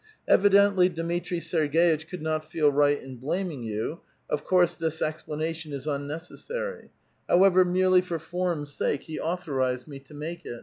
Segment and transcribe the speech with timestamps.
[0.27, 3.99] Evidently Dmitri Serg^itch could not feel right in blaming you;
[4.31, 6.89] of course this explanation is unnec essary;
[7.29, 10.59] however, merely for form's sake, he authorized me to make it.